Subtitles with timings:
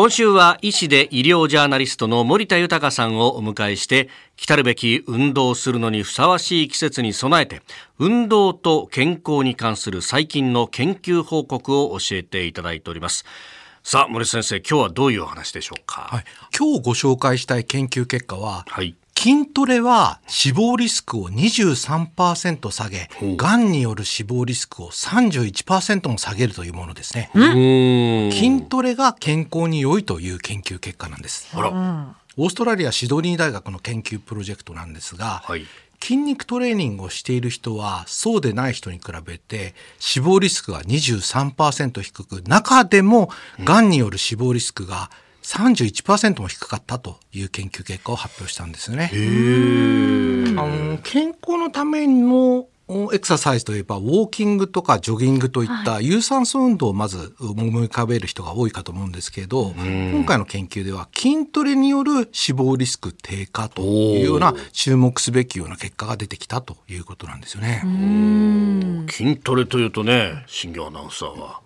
[0.00, 7.60] 今週は医師で医療ジャーナリストの森田豊さんをお迎えして来たるべき運動するのにふさわしい季節に備えて
[7.98, 13.26] 運動と健康に関する最近の研究報告を教えていただいております。
[13.82, 16.24] さあ森先生今日はどういうお話でしょうか、はい、
[16.58, 27.30] 今日ご紹介したい研究結果は、はい、筋トレは死亡リスクを23%下げ、がんによる死亡リスクを31%も下げるというものですね。
[28.32, 31.54] 筋トレが健康に良いという研究結果なんです。
[31.54, 35.66] オーストラリアシドニー大学の研究プロジェクトなんですが、はい、
[36.00, 43.28] 筋肉トレーニングをしている人はそうでない人に比べて死亡リスクが23%低く中でも
[43.62, 43.90] がん。
[43.90, 45.10] による死亡リスクが
[45.42, 49.10] 31%も低かったという研究結果を発表したんですよね。
[50.58, 52.66] あの健康のための
[53.12, 67.82] エクササイズといえばウォーキングとかジョギングといった有酸素運動をまず思い浮かべる人が多いかと思うんですけど今回の研究では筋トレによる死亡リスク低下というような注目すべきような結果が出てきたということなんですよね。
[69.10, 71.60] 筋トレというとね新業アナウンサーは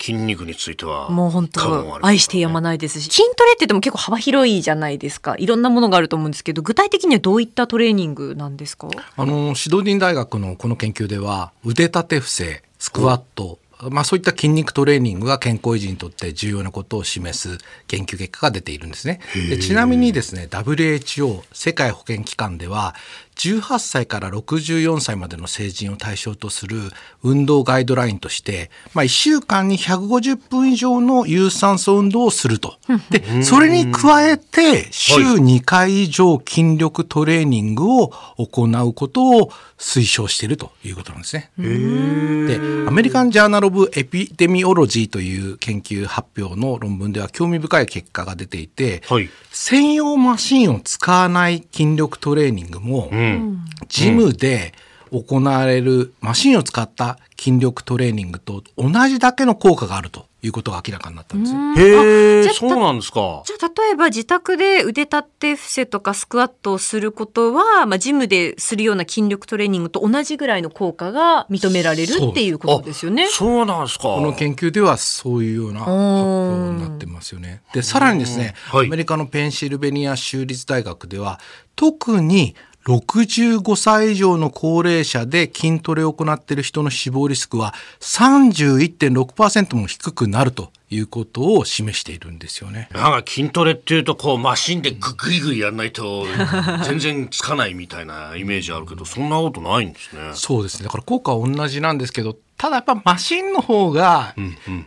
[0.00, 5.34] 筋肉についてはもう本当愛してやまないですし筋トレって言っても結構幅広いじゃないですか。
[5.38, 8.88] いろんなものがあると思うんですけど具体的にはどういったトレーニングなんですか？
[9.16, 13.58] あのシドニー大学のこの研究では腕立て伏せスクワット、
[13.90, 19.20] まあ、そういった筋肉トレーニングが健康維持にとって重要なことを示す研究結果が出ているんですね。
[19.48, 22.94] でちなみにですね WHO 世界保健機関では
[23.38, 26.80] 18歳から64歳までの成人を対象とする
[27.22, 32.76] 運動ガイドラインとして、まあ、1週間に150分以上の有酸素運動をすると。
[33.10, 41.52] で、それに加えて週2回以上筋力トレーニングを行うことを推奨しているということなんですね。
[41.56, 53.64] で、アメリカン・ジャーナル・オブ・エピデミオロジーという研究発表の論文では興味深い結果が出ていて、はい、専用マシンを使わない筋力トレーニングも、うん。
[53.88, 54.72] ジムで
[55.10, 61.58] 行われるマシンを使った筋力トレーニングと同じだけの効果があるということが明らかになったんですよ。
[61.76, 63.42] へえ、そうなんですか。
[63.44, 73.26] じゃあ例えば自宅で腕立て伏せとかスクワットをすることは、まあジムでするような筋力トレーニングと同じぐらいの効果が認められるっていうことですよね。
[73.28, 74.04] そうなんですか。
[74.04, 77.62] この研究ではそういうような発表になってますよね。
[77.72, 81.40] で、さらにですね、アメリカのペンシルベニア州立大学では
[81.74, 82.54] 特に
[82.88, 92.88] 65歳以上の高齢者で筋トレを行っている人の死亡リスクは31.6%も低くなるということを示しているんですよね。
[92.94, 96.24] なんか筋トレっていうとこうマシンでググイグイやらないと
[96.86, 100.30] 全然つかないみたいなイメージあるけどそんなことないんですね。
[100.32, 100.84] そうですね。
[100.86, 104.34] だから効果は同じなんですけどただやっぱマシンの方が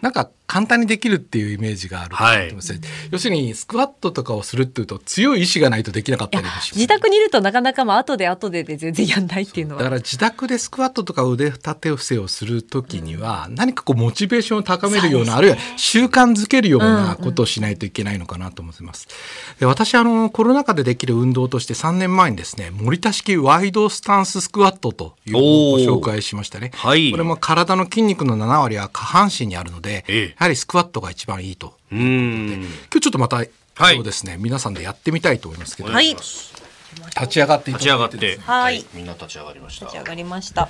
[0.01, 6.75] なんか簡単にできるっていうイメージがあると思います、はい、要するにスクワットとかをするっていうと強い意志がないとできなかったりもします。
[6.75, 9.81] 自宅にいるとなかなかまあ後で後でで全然やんないっていうのは。
[9.81, 19.07] だから自宅でスクワットとか腕立て伏せをする時には何かこうモチベーションを高めるような、あるいは習慣づけるようなことをしないといけないのかなと思ってます。
[19.61, 26.71] で私あのコロナ禍でできる運動として3年前にですね森田式ワイドスタンススクワットというのをご紹介しましたね。
[26.73, 31.97] はい、これも体の筋肉の7割は下半身にあるので、ええ、やはりスクワットが一番いいということで。
[31.97, 33.49] 今日ちょっとまた、はい、
[33.95, 34.37] そうですね。
[34.39, 36.15] 皆さんでやってみたいと思いますけど、はい、
[37.19, 38.37] 立ち上がって立ち上がって。
[38.39, 39.85] はい、みんな立ち上がりました。
[39.85, 40.69] 立ち上がりました。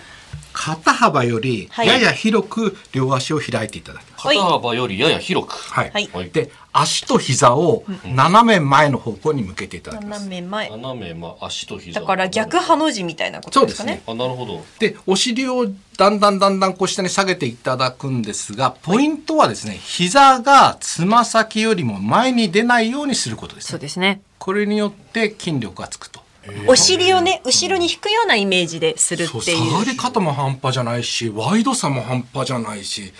[0.54, 5.54] 肩幅よりやや広く両足を開いていただきます、肩幅よりやや広く。
[5.54, 10.24] はい、はい、で足と膝を斜め前の方向に向けていただきます。
[10.24, 10.70] 斜め前。
[10.70, 12.00] 斜め前、足と膝。
[12.00, 13.96] だから逆ハの字みたいなことですかね。
[13.96, 14.04] ね。
[14.08, 14.64] あ、なるほど。
[14.80, 15.68] で、お尻を
[15.98, 24.22] だんだんだんだんこう下に下げていただくんですが、ポイントはですね、膝がつま先よりも前に出ないようにすることです、そうですね。
[24.42, 26.20] これによって筋力がつくと。
[26.68, 29.42] お尻をね後ろに引くようなイメージでするっていう。
[29.70, 33.14] 下がり方も半端じゃないしワイドさも半端じゃないし。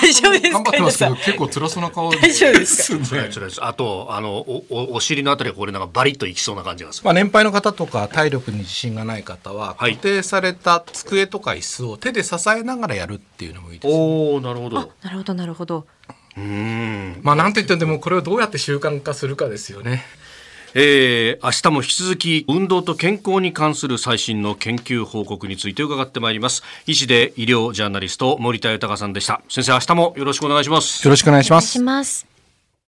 [0.00, 2.98] 大丈夫です頑張ってますけど結構辛そうな顔大丈夫です
[3.60, 15.86] かあとあのおお尻のあたりこれなんかバリッといきそうな感じがする、まあ、年配の方とか体力に自信がない方は固定された机とか椅子を手で支えながらやるっていうのもいいです、ね、おなるほどなるほどなるほど
[16.36, 17.20] うん。
[17.22, 20.04] まあなんといってもこれをどうやって習慣化するかですよね。
[20.74, 26.62] えー、明日も引き続き運動と健康に関する最新の研究報告について伺ってまいります。
[26.86, 29.42] 医師で医療ジャーナリスト森田豊さんでした。
[29.48, 31.04] 先生明日もよろしくお願いします。
[31.06, 32.31] よろしくお願いします